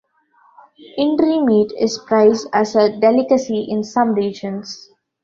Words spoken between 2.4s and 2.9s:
as